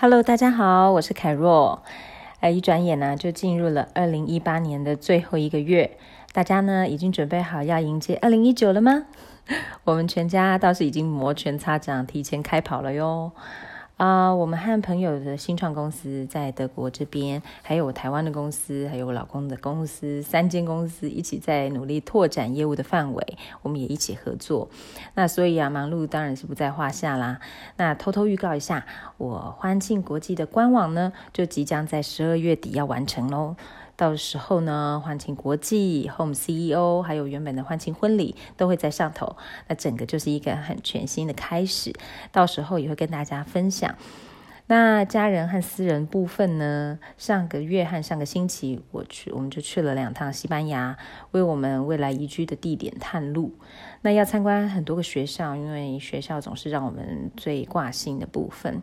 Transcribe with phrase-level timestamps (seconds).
[0.00, 1.82] Hello，大家好，我是凯若。
[2.38, 5.98] 哎，一转眼呢，就进入了二零一八年的最后一个月。
[6.32, 9.06] 大家呢，已经准备好要迎接二零一九了吗？
[9.82, 13.32] 我们全家倒是已经摩拳擦掌，提前开跑了哟。
[13.98, 24.70] 啊我们和朋友的新创公司在德国这边，还有台湾的公司，还有我老公的公司，三间公司一起在努力拓展业务的范围，我们也一起合作。
[25.14, 27.40] 那所以啊，忙碌当然是不在话下啦。
[27.76, 28.86] 那偷偷预告一下，
[29.16, 33.56] 我欢庆国际的官网呢，就即将在十二月底要完成喽。
[33.98, 41.92] 到时候呢，欢庆国际 Home CEO 还有原本的欢庆婚礼都会在上头，那整个就是一个很全新的开始。
[42.30, 43.96] 到时候也会跟大家分享。
[44.68, 50.96] 那家人和私人部分呢，上个月和上个星期我去，我们就去了两趟西班牙，
[51.32, 53.54] 为我们未来移居的地点探路。
[54.02, 58.80] 那要参观很多个学校，因为学校总是让我们最挂心的部分。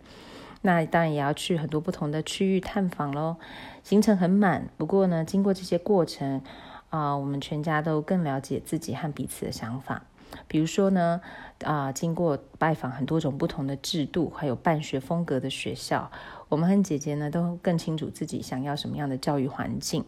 [0.65, 3.35] 那当然也要去很多不同的区域探访喽，
[3.83, 4.67] 行程很满。
[4.77, 6.41] 不过呢，经过这些过程，
[6.89, 10.01] 啊、我们全家都更了解自己和彼此的想法。
[10.47, 11.21] 比如说呢，
[11.63, 16.09] 啊、经过拜访很多种不同的制度，还有办学风格的学校，
[16.49, 20.03] 我们和姐姐呢都更清楚自己想要什么样的教育环境。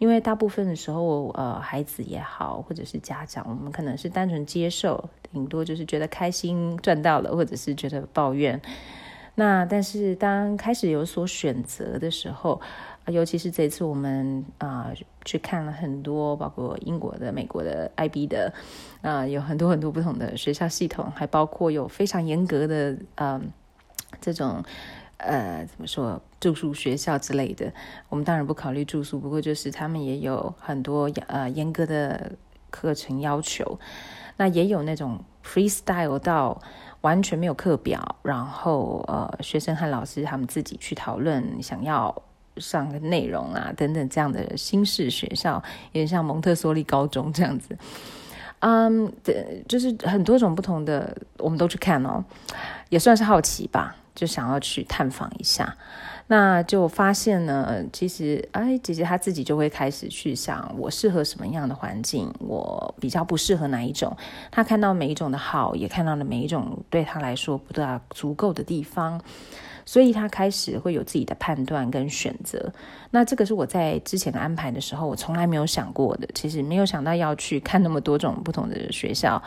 [0.00, 8.60] 因为大部分的时候，呃，孩子也好，或者是家长，我们可能是单纯接受，顶多就是觉得开心赚到了，或者是觉得抱怨。
[9.34, 12.60] 那但是当开始有所选择的时候，
[13.06, 14.92] 尤其是这次我们啊、
[15.24, 18.52] 去看了很多，包括英国的、美国的、IB 的，
[19.00, 23.40] 啊、有很多很多不同的学校系统，还包括有非常严格的呃
[24.20, 24.62] 这种
[25.16, 27.72] 呃怎么说住宿学校之类的。
[28.10, 32.32] 我们当然不考虑住宿，不过就是他们也有很多呃严格的
[32.70, 33.80] 课程要求。
[34.36, 36.60] 那也有那种 freestyle 到。
[37.02, 42.22] 完全没有课表，然后呃，学生和老师他们自己去讨论想要
[42.56, 47.76] 上的内容啊，等等这样的新式学校，有点像蒙特梭利高中这样子，
[48.60, 52.24] 嗯，对，就是很多种不同的，我们都去看哦，
[52.88, 55.76] 也算是好奇吧，就想要去探访一下。
[56.32, 64.16] 那就发现呢，其实哎，姐姐她自己就会开始去想，我适合什么样的环境，我比较不适合哪一种。
[64.50, 69.20] 她看到每一种的好，也看到了每一种对她来说不大足够的地方，
[69.84, 72.72] 所以她开始会有自己的判断跟选择。
[73.10, 76.26] 那这个是我在之前的安排的时候，我从来没有想过的。
[76.32, 79.42] 其实没有想到要去看那么多种不同的学校，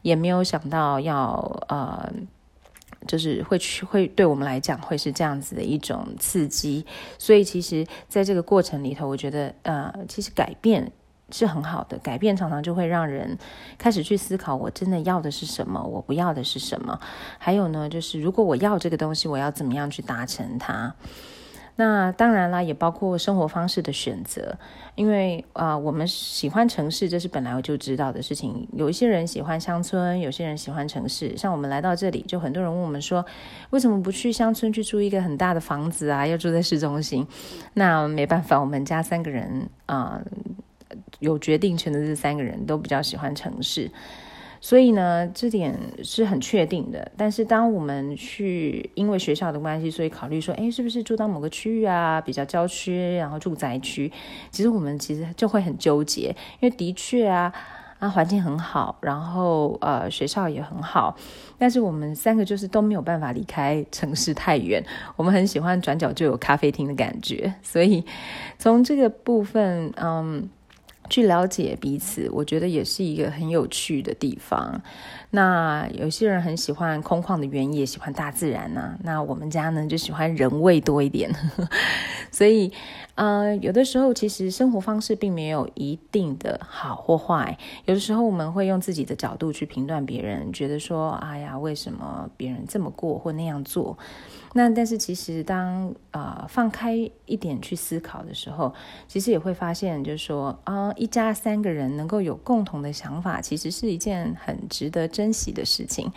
[0.00, 2.10] 也没有想到要呃。
[3.06, 6.84] 就是会去，会对我们来讲会是这样子的一种刺激，
[7.18, 10.90] 所以其实在这个过程里头，我觉得呃，其实改变
[11.30, 13.36] 是很好的，改变常常就会让人
[13.78, 16.98] 开始去思考，我真的要的是什么，我不要的是什么，
[17.38, 20.94] 还有呢，就是如果我要这个东西，我要怎么样去达成它。
[21.76, 24.56] 那当然啦，也包括生活方式的选择，
[24.94, 28.68] 因为啊、我们喜欢城市，这是本来我就知道的事情。
[28.74, 31.34] 有一些人喜欢乡村，有些人喜欢城市。
[31.36, 33.24] 像我们来到这里，就很多人问我们说，
[33.70, 36.26] 为什么不去乡村去住一个很大的房子啊？
[36.26, 37.26] 要住在市中心？
[37.72, 40.20] 那没办法，我们家三个人啊、
[41.20, 43.90] 有决定权的这三个人都比较喜欢城市。
[44.64, 47.10] 所以呢，这点是很确定的。
[47.16, 54.12] 但是，当我们去因为学校的关系，所以考虑说，哎，是不是住到某个区域啊，比较郊区，然后住宅区？
[54.52, 56.28] 其实我们其实就会很纠结，
[56.60, 57.52] 因为的确啊，
[57.98, 61.16] 啊，环境很好，然后呃，学校也很好，
[61.58, 64.80] 但是我们三个就是都没有办法离开城市太远。
[65.16, 68.04] 我们很喜欢转角就有咖啡厅的感觉，所以
[68.58, 70.48] 从这个部分，嗯。
[71.10, 74.80] 去了解彼此，我觉得也是一个很有趣的地方。
[75.30, 81.30] 那有些人很喜欢空旷的原野，喜欢大自然呐、那我们家呢，就喜欢人味多一点。
[82.30, 82.72] 所以，
[83.14, 87.58] 呃，有的时候其实生活方式并没有一定的好或坏。
[87.84, 93.98] 有的时候我们会用自己的角度去评断别人，觉得说，哎呀，为什么别人这么过或那样做？
[94.54, 96.94] 那但是其实当呃放开
[97.26, 98.72] 一点去思考的时候，
[99.08, 106.12] 其实也会发现，就是说啊、一家三个人能够有共同的想法，其实是一件很值得珍惜的事情。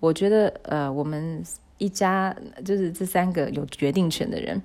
[0.00, 1.42] 我觉得呃，我们
[1.78, 4.60] 一家就是这三个有决定权的人。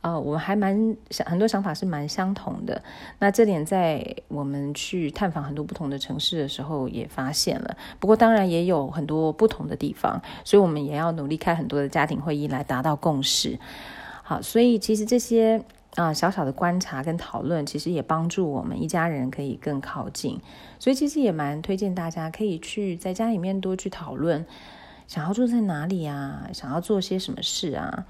[0.00, 2.80] 呃，我们还蛮想很多想法是蛮相同的。
[3.18, 7.76] 那这点在我们去探访很多不同的城市的时候也发现了。
[7.98, 13.58] 不过当然也有很多不同的地方，所以我们也要努力开很多的家庭会议来达到共识。
[14.22, 15.62] 好，所以其实这些
[15.96, 20.38] 啊、小小的观察跟讨论，其实也帮助我们一家人可以更靠近。
[20.78, 24.46] 所以其实也蛮推荐大家可以去在家里面多去讨论，
[25.08, 28.04] 想要住在哪里啊，想要做些什么事啊。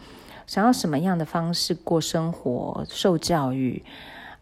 [0.48, 3.84] 想要什么样的方式过生活、受教育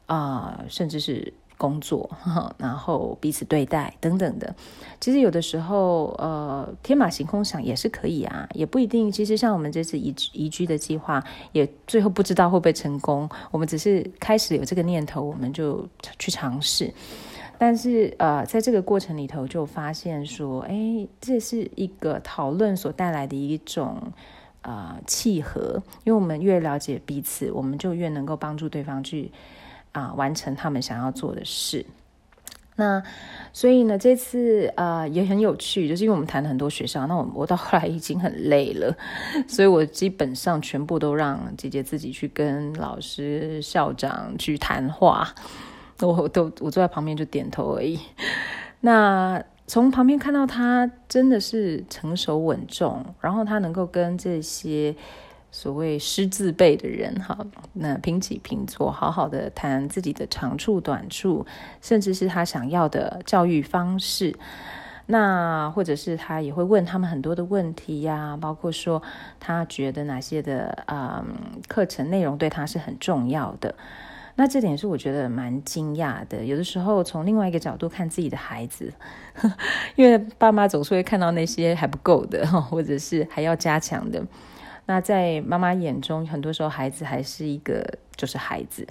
[0.06, 1.34] 啊、甚至是。
[1.58, 2.10] 工作，
[2.58, 4.54] 然后彼此对待等等的，
[5.00, 9.10] 其实有的时候，呃，天马行空想也是可以啊，也不一定。
[9.10, 13.26] 其实像我们这次移移居的计划，也最后不知道会不会成功。
[13.50, 15.88] 我们只是开始有这个念头，我们就
[16.18, 16.92] 去尝试。
[17.56, 24.12] 但是，呃，在这个过程里头，就发现说，哎，这是一个讨论所带来的一种
[24.66, 29.30] 呃契合，因为我们越了解彼此，我们就越能够帮助对方去。
[29.92, 31.86] 啊，完成他们想要做的事。
[32.74, 33.02] 那
[33.54, 38.94] 所以呢，这次啊、也很有趣，就是因为我们谈了很多学校，那我我到后来已经很累了，
[39.48, 45.34] 所以我基本上全部都让姐姐自己去跟老师、校长去谈话，
[46.02, 47.98] 我都我坐在旁边就点头而已。
[48.80, 54.94] 那从旁边看到他真的是成熟稳重，然后他能够跟这些。
[55.52, 57.38] 所谓师字辈的人，哈，
[57.72, 61.46] 那平起平坐，好好的谈自己的长处短处，
[61.80, 64.36] 甚至是他想要的教育方式。
[65.06, 69.02] 那或者是他也会问他们很多的问题呀，包括说
[69.40, 71.24] 他觉得哪些的嗯
[71.68, 73.74] 课程内容对他是很重要的。
[74.38, 76.44] 那这点是我觉得蛮惊讶的。
[76.44, 78.92] 有的时候从另外一个角度看自己的孩子，
[79.96, 84.22] 因为爸妈总是会看到那些还不够的，或者是还要加强的。
[84.84, 87.82] 那在妈妈眼中，很多时候孩子还是一个
[88.14, 88.86] 就是孩子，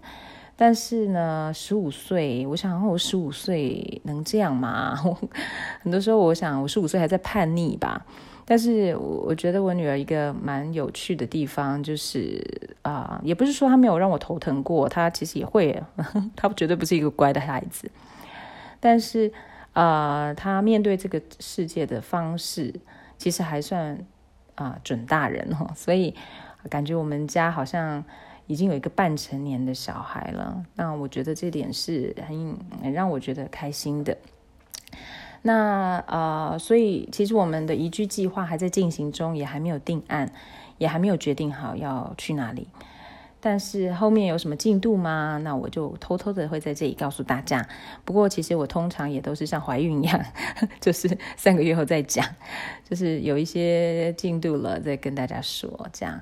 [0.55, 4.95] 但是呢，十五岁，我想我十五岁能这样吗？
[5.81, 8.05] 很多时候我想我十五岁还在叛逆吧。
[8.45, 12.39] 但是我我觉得我女儿一个蛮有趣的地方就是
[12.83, 15.81] 啊、也不是说她没有让我头疼过，她其实也会，
[16.35, 17.89] 她绝对不是一个乖的孩子，
[18.79, 19.31] 但是
[19.73, 22.73] 啊，她面对这个世界的方式
[23.17, 24.05] 其实还算。
[24.55, 26.15] 啊，准大人哦， 所以
[26.69, 28.01] 感觉我们家好像
[28.47, 30.63] 已经有一个半成年的小孩了。
[30.75, 32.15] 那我觉得这点是
[32.81, 34.17] 很让我觉得开心的。
[35.47, 40.31] 那啊，所以其实我们的移居计划还在进行中，也还没有定案，
[40.79, 42.67] 也还没有决定好要去哪里。
[43.39, 45.39] 但是后面有什么进度吗？
[45.43, 47.63] 那我就偷偷的会在这里告诉大家。
[48.03, 50.19] 不过其实我通常也都是像怀孕一样，
[50.81, 52.25] 就是三个月后再讲，
[52.89, 55.87] 就是有一些进度了再跟大家说。
[55.93, 56.19] 这样，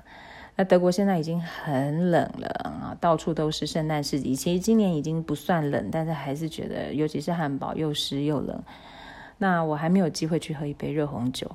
[0.56, 4.36] 那德国现在已经很冷了啊，到处都是圣诞市集。
[4.36, 8.62] 其实今年已经不算冷，但是还是觉得，尤其是汉堡又湿又冷。
[9.44, 11.50] 那我还没有机会去喝一杯热红酒，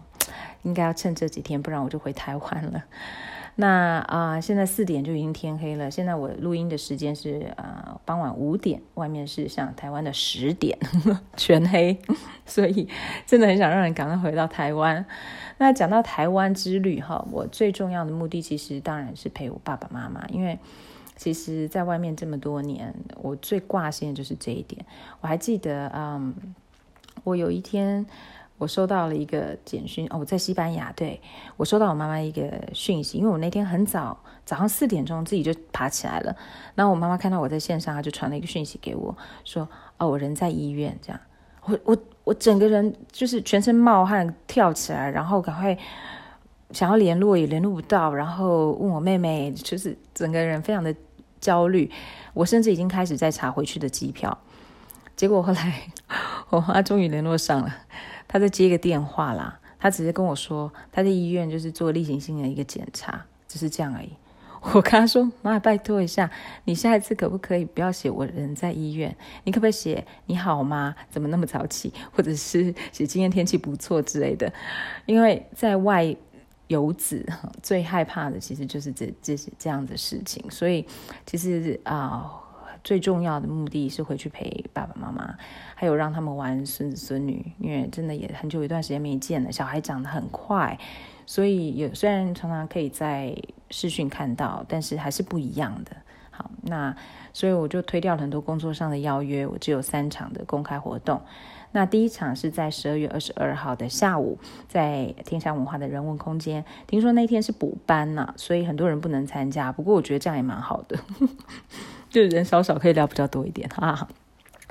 [0.62, 2.84] 应该要趁这几天，不然我就回台湾了。
[3.56, 5.90] 那啊、现在四点就已经天黑了。
[5.90, 10.78] 现在我录音的时间是啊、呃，傍晚五点，外面是像台湾的十点，
[11.36, 12.00] 全黑，
[12.46, 12.88] 所以
[13.26, 15.04] 真的很想让人赶快回到台湾。
[15.58, 20.60] 那讲到台湾之旅哈，我最重要的目的其实当然是陪我爸爸妈妈，因为
[21.16, 24.86] 其实在外面这么多年，我最挂心的就是这一点。
[25.22, 26.34] 我还记得，嗯，
[27.24, 28.06] 我有一天。
[28.58, 31.22] 我收到了一个简讯哦，我在西班牙，对，
[31.56, 36.36] 我收到我妈妈一个讯息，因为我那天很早，早上四点钟自己就爬起来了，
[36.76, 39.66] 然后我妈妈看到我在线上，她就传了一个讯息给我，说
[39.98, 41.22] 哦，我人在医院，这样，
[41.64, 45.78] 我我我整个人就是全身冒汗，跳起来，然后赶快
[46.72, 50.94] 想要联络也联络不到，然后问我妹妹，就是整个人非常的
[51.40, 51.90] 焦虑，
[52.34, 54.38] 我甚至已经开始在查回去的机票，
[55.16, 55.82] 结果后来
[56.52, 57.76] 我妈终于联络上了。
[58.28, 64.10] 他在接一个电话啦，他直接跟我说他在医院就是做例行性的一个检查，只是这样而已。
[64.74, 66.30] 我跟他说：“妈，拜托一下，
[66.66, 69.16] 你下一次可不可以不要写我人在医院？
[69.46, 70.94] 你可不可以写你好吗？
[71.10, 71.94] 怎么那么早起？
[72.12, 74.52] 或者是写今天天气不错之类的？
[75.06, 76.14] 因为在外
[76.68, 77.26] 游子
[77.64, 80.86] 最害怕的其实就是这这些这样的事情，所以
[81.26, 82.32] 其实啊。”
[82.84, 85.36] 最重要的目的是回去陪爸爸妈妈，
[85.76, 89.52] 还有让他们玩孙子孙女，因为真的也很久一段时间没见了。
[89.52, 90.80] 小孩长得很快，
[91.26, 93.36] 所以有虽然常常可以在
[93.70, 95.92] 视讯看到，但是还是不一样的。
[96.32, 96.96] 好，那
[97.34, 101.22] 所以我就推掉了很多工作上的邀约，我只有三场的公开活动。
[101.72, 106.66] 那第一场是在十二月二十二号的下午，在天下文化的人文空间。
[106.88, 109.72] 听说那天是补班呐、所以很多人不能参加。
[109.72, 110.98] 不过我觉得这样也蛮好的。
[112.10, 114.08] 就人少少可以聊比较多一点啊，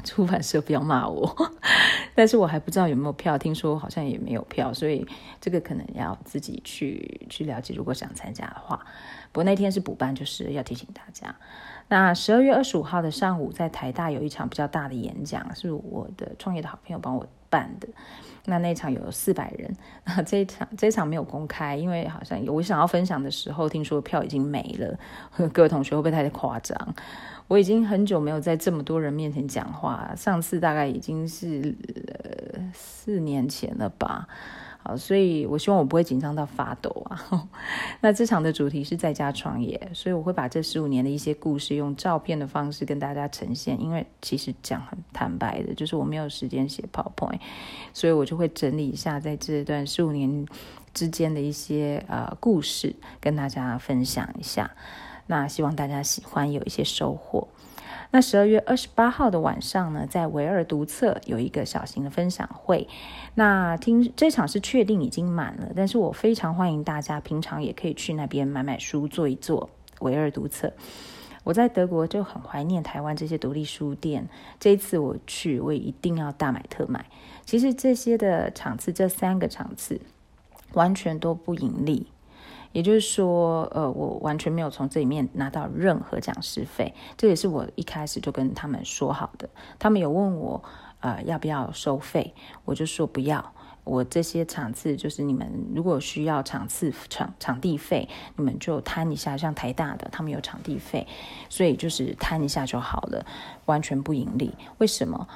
[0.05, 1.35] 出版社不要骂我，
[2.15, 5.07] 但是我还不知道有没有票，听说好像也没有票，所以
[5.41, 7.75] 这个可能要自己去去了解。
[7.75, 8.85] 如果想参加的话，
[9.33, 11.35] 不过那天是补班，就是要提醒大家。
[11.89, 17.89] 那十二月二十五号的上午，在台大有一场比较大的演讲，是我的创业的好朋友帮我办的。
[18.47, 19.77] 那那场有四百人，
[20.25, 24.99] 这一场这一场没有公开，因为好像我想要分享的时候，听说票已经没了。
[25.53, 26.95] 各位同学会不会太夸张？
[27.47, 31.75] 我已经很久没有在这么多人面前讲话，上次大概已经是
[32.09, 34.27] 呃四年前了吧。
[34.97, 37.49] 所以我希望我不会紧张到发抖啊。
[38.01, 43.81] 那这场的主题是在家创业，所以我会把这十五年的一些故事用照片的方式跟大家呈现。
[43.81, 47.41] 因为其实讲很坦白的，就是我没有时间写 PowerPoint，
[47.93, 50.47] 所以我就会整理一下在这段十五年
[50.95, 54.71] 之间的一些呃故事，跟大家分享一下。
[55.27, 57.49] 那希望大家喜欢，有一些收获。
[58.11, 62.89] 那十二月二十八号的晚上呢，在维尔读册有一个小型的分享会。
[63.35, 69.69] 那听这场是确定已经满了，但是我非常欢迎大家，平常也可以去那边买买书，坐一坐。
[70.01, 70.73] 维尔读册，
[71.43, 74.29] 我在德国就很怀念台湾这些独立书店。
[74.61, 77.05] 这一次我去，我也一定要大买特买。
[77.45, 80.01] 其实这些的场次，这三个场次
[80.75, 82.07] 完全都不盈利。
[82.73, 89.49] 也就是说，呃，我完全没有从这里面拿到任何讲师费，这也是我一开始就跟他们说好的。
[89.79, 90.63] 他们有问我，
[91.01, 92.35] 呃，要不要收费，
[92.65, 93.53] 我就说不要。
[93.85, 98.07] 我这些场次就是你们如果需要场次场场地费，
[98.37, 101.07] 你们就摊一下，像台大的他们有场地费，
[101.49, 103.25] 所以就是摊一下就好了，
[103.65, 104.55] 完全不盈利。
[104.77, 105.27] 为什么？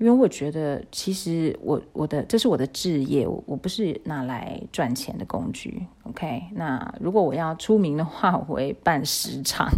[0.00, 5.86] 因为我觉得，其实我我的这是我的志业，我我不是拿来赚钱的工具。
[6.04, 9.68] OK，那如果我要出名的话，我会办时长，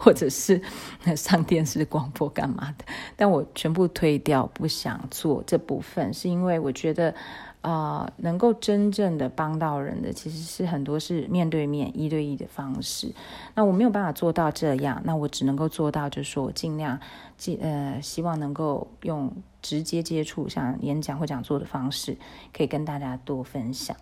[0.00, 0.60] 或者是
[1.16, 2.84] 上电视广播干嘛的。
[3.16, 7.14] 但我全部推掉，不想做这部分，是因为我觉得。
[7.68, 13.12] 啊、能够真正的帮到人的，其实是很多是面对面一对一的方式。
[13.54, 16.98] 那我没有办法做到这样，那我只能够做到，就是说我尽量，
[17.60, 22.16] 呃，希望能够用直接接触，像演讲或讲座的方式，
[22.54, 23.94] 可以跟大家多分享。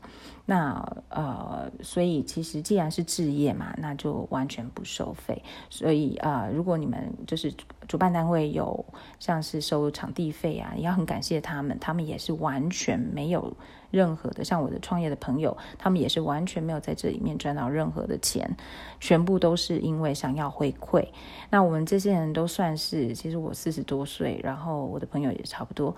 [0.45, 5.43] 那呃，所以其实既然是置业嘛，那就完全不收费。
[5.69, 7.53] 所以啊、如果你们就是
[7.89, 8.85] 主办单位有
[9.19, 13.53] 像是收场地费啊，也要很感谢他们，他们也是完全没有。
[13.93, 18.57] 任何的像我的创业的朋友，他们也是完全没有在这里面赚到任何的钱，
[19.01, 21.07] 全部都是因为想要回馈。
[21.51, 25.95] 那我们这些人都算是，其实我四十多岁，然后我的朋友也差不多，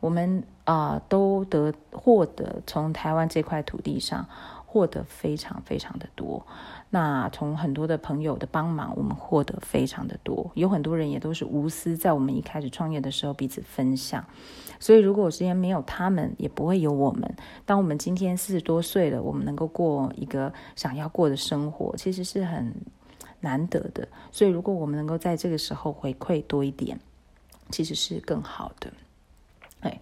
[0.00, 4.24] 我们啊、都得获得从台湾这块土地上
[4.66, 6.46] 获得非常非常的多。
[6.92, 14.24] 那从很多的朋友的帮忙，我们获得非常的多，有很多人也都是无私，在我们一开始创业的时候彼此分享。
[14.80, 17.36] 所以，如果我之前没有他们，也不会有我们。
[17.64, 22.74] 当我们今天四十多岁了，我们能够过一个想要过的生活，其实是很
[23.38, 24.08] 难得的。
[24.32, 26.98] 所以，如果我们能够在这个时候回馈多一点，
[27.70, 28.92] 其实是更好的。
[29.82, 30.00] 哎。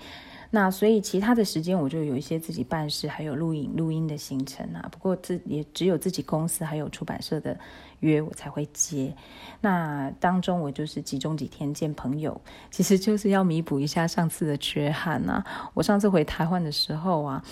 [0.51, 4.89] 那所以其他的时间我就有一些自己办事，还有录影录音的行程啊。
[4.91, 7.59] 不过自也只有自己公司还有出版社的
[8.01, 9.15] 约我才会接。
[9.61, 12.41] 那当中我就是集中几天见朋友，
[12.71, 15.45] 其实就是要弥补一下上次的缺憾啊。
[15.75, 17.45] 我上次回台湾的时候啊，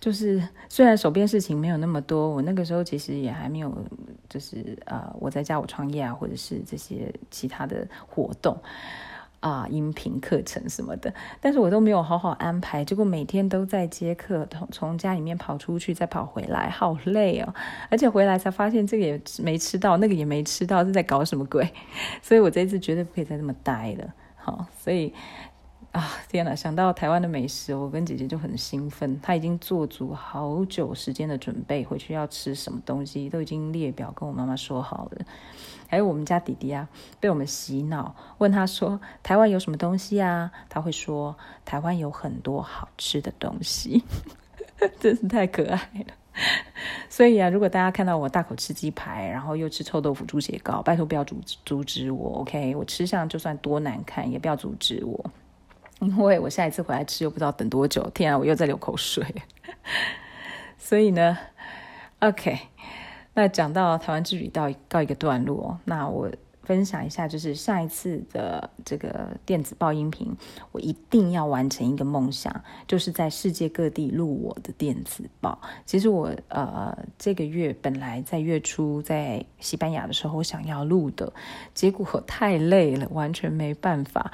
[0.00, 3.72] 就是虽然手边事情没有那么多，我那个时候其实也还没有
[4.28, 8.56] 就是呃我在家我创业啊，或者是这些其他的活动。
[9.42, 17.54] 啊，音频课程什么的，但是我都没有好好安排，结果每天都在接课，从从家里面跑出去再跑回来，好累哦！
[17.90, 21.68] 而且回来才发现这个也没吃到，那个也没吃到，是在搞什么鬼？
[22.22, 24.14] 所以我这次绝对不可以再这么呆了。
[24.36, 25.12] 好，所以。
[25.92, 26.54] 啊，天哪！
[26.54, 29.20] 想到台湾的美食，我跟姐姐就很兴奋。
[29.20, 35.26] 她已经做足好久时间的准备，回去要吃什么东西都已经列表跟我妈妈说好了。
[35.88, 36.88] 还有我们家弟弟啊，
[37.20, 40.50] 被我们洗脑，问他说台湾有什么东西啊？
[40.70, 44.02] 他会说台湾有很多好吃的东西，
[44.98, 46.14] 真是太可爱了。
[47.10, 52.74] 所以啊，如果大家看到我大口吃鸡排，然后又吃臭豆腐、猪血糕，拜托不要阻阻止我，OK？
[52.76, 55.30] 我吃相就算多难看，也不要阻止我。
[56.06, 59.24] 因为我下一次回来吃又不知道等多久，天啊，我又在流口水。
[60.76, 61.38] 所以呢
[62.18, 62.58] ，OK，
[63.34, 66.30] 那讲到台湾之旅到告一个段落，那我。
[66.62, 70.34] 分享一下，就是下一次的这个电子报音频，
[70.70, 75.60] 我一定要完成一个梦想，就是在世界各地录我的电子报。
[75.84, 81.32] 其实我呃这个月本来在月初在西班牙的时候想要录的，
[81.74, 84.32] 结果太累了，完全没办法。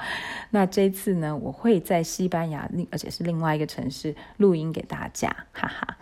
[0.51, 5.97] 那这次呢，我会在西班牙另而且是另外一个城市录音给大家，哈哈。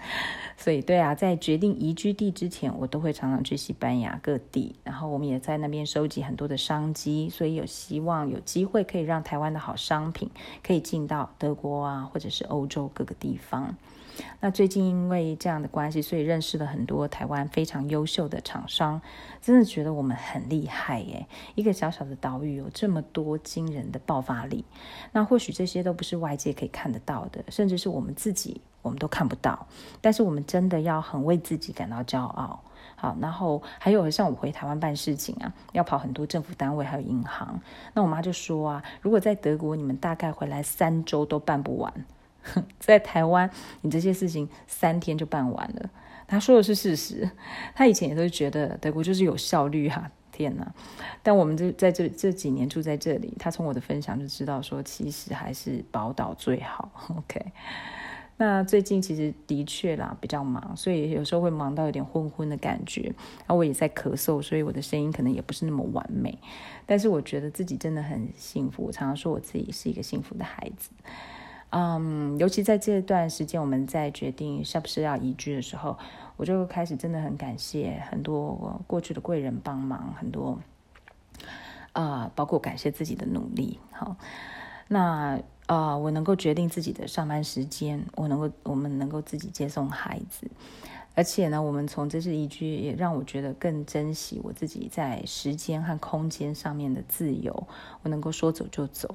[0.57, 10.29] 所以对啊，在决定移居地之前，我都会常常去西班牙各地，然后我们也在那边收集很多的商机，所以有希望有机会可以让台湾的好商品
[10.63, 13.75] 可以进到德国啊，或者是欧洲各个地方。
[14.39, 19.01] 那最近因为这样的关系，所以认识了很多台湾非常优秀的厂商，
[19.41, 21.27] 真的觉得我们很厉害耶！
[21.55, 24.63] 一个小小的岛屿有这么多惊人的爆发力，
[25.11, 29.67] 那或许这些都不是外界可以看得到的，甚至是我们自己我们都看不到。
[30.01, 32.61] 但是我们真的要很为自己感到骄傲。
[32.95, 37.59] 好，然后还有像我回台湾办事情啊，要跑很多政府单位还有银行，
[37.93, 41.93] 那我妈就说啊，如果在德国你们大概回来三周都办不完。
[42.79, 43.49] 在台湾，
[43.81, 45.89] 你这些事情三天就办完了。
[46.27, 47.29] 他说的是事实。
[47.73, 50.73] 他以前也都觉得德国就是有效率哈、啊，天哪！
[51.23, 56.91] 但我们这在这这几年住在这里，他从我的分享就知道说，其实还是宝岛最好。
[57.15, 57.45] OK，
[58.35, 63.03] 那最近其实的确啦比较忙，所以有时候会忙到有点昏昏的感觉。
[63.03, 66.37] 然后我也在咳嗽，所以我的声音可能也不是那么完美。
[66.85, 68.83] 但是我觉得自己真的很幸福。
[68.83, 70.89] 我常常说我自己是一个幸福的孩子。
[71.69, 75.97] 嗯尤其在这段时间，我们在决定是不是要移居的时候，
[76.37, 80.59] 我就开始真的很感谢很多过去的贵人帮忙，很多、
[81.91, 83.79] 呃，包括感谢自己的努力。
[83.91, 84.15] 好，
[84.87, 90.49] 那啊、我能够决定自己的上班时间，我能够，我们能够自己接送孩子，
[91.13, 97.67] 而且呢，我们从这次移居也让我觉得更珍惜我自己在时间和空间上面的自由，
[98.03, 99.13] 我能够说走就走。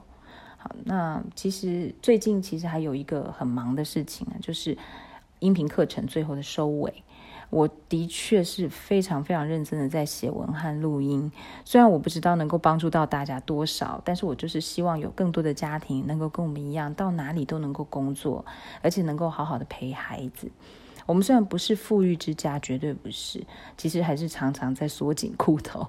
[0.62, 4.78] 好，那其实最近其实还有一个很忙的事情啊，就是
[5.40, 7.02] 音频课程最后的收尾。
[7.50, 11.33] 我的确是非常非常认真的在写文和录音，
[11.64, 18.45] 虽然我不知道能够帮助到大家多少，但是我就是希望有更多的家庭能够跟我们一样，到哪里都能够工作，
[18.83, 20.49] 而且能够好好的陪孩子。
[21.06, 23.44] 我们虽然不是富裕之家，绝对不是，
[23.76, 25.87] 其实还是常常在缩紧裤头，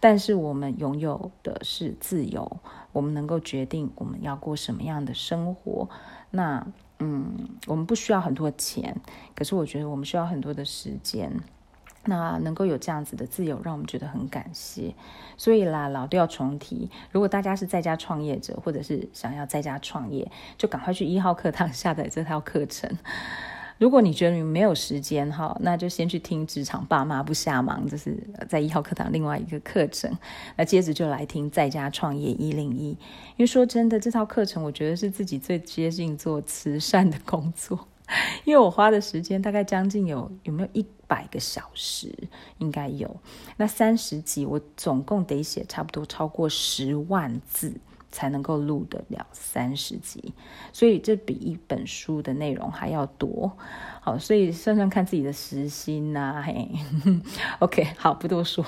[0.00, 2.60] 但是我们拥有的是自由，
[2.92, 5.88] 我们能够决定我们要过什么样的生活。
[6.30, 6.66] 那，
[6.98, 8.96] 嗯，我们不需要很多钱，
[9.34, 11.32] 可是我觉得我们需要很多的时间。
[12.04, 14.94] 那能够有这样子的自由，让我们觉得很感谢。
[15.36, 22.96] 所以啦，老调重提，如果大家是在家创业者，或者是想要在家创业，就赶快去一号课堂下载这套课程。
[23.78, 28.16] 如果你觉得你没有时间哈，那就先去听《职场爸妈不瞎忙》，这是
[28.48, 30.12] 在一号课堂另外一个课程。
[30.56, 32.98] 那接着就来听《在家创业一零一》，因
[33.38, 37.86] 为说真的，这套课程我觉得是自己最接近做慈善的工作，
[38.44, 42.12] 因为我花的时间大概将近有有没有一百个小时，
[42.58, 43.16] 应该有。
[43.56, 47.72] 那三十集我总共得写差不多超过十万字。
[48.10, 50.32] 才能够录得了三十集，
[50.72, 53.56] 所以这比一本书的内容还要多。
[54.16, 56.68] 所以算算看自己的时薪呐、啊，嘿
[57.58, 58.64] ，OK， 好，不多说。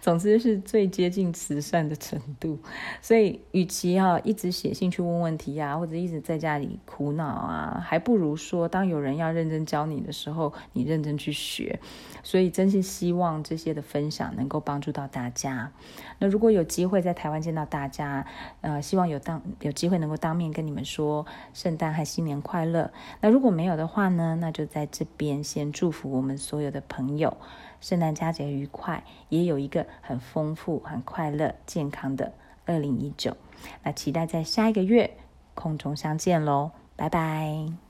[0.00, 2.58] 总之是最接近慈善的程度。
[3.00, 11.80] 所以，与其啊一直写信去问问题啊，或者一直在家里苦恼啊，还不如说，当有人要认真教你的时候，你认真去学。
[12.22, 15.72] 所以，真是希望这些的分享能够帮助到大家。
[16.18, 18.26] 那如果有机会在台湾见到大家，
[18.60, 22.92] 呃，希望有当有机会能够当面跟你们说圣诞和新年快乐。
[23.20, 27.36] 那如果没有的话呢，那就在在这边先祝福我们所有的朋友
[27.80, 32.34] 圣诞佳节愉快，也有一个很丰富、很快乐、健康的
[32.66, 33.36] 二零一九。
[33.82, 35.16] 那期待在下一个月
[35.54, 37.83] 空中相见喽，拜拜。